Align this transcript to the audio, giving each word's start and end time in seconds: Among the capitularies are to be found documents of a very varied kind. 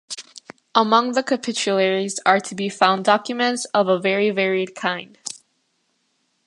Among 0.73 1.11
the 1.11 1.21
capitularies 1.21 2.19
are 2.25 2.39
to 2.39 2.55
be 2.55 2.69
found 2.69 3.05
documents 3.05 3.65
of 3.65 3.87
a 3.87 3.99
very 3.99 4.31
varied 4.31 4.73
kind. 4.73 5.15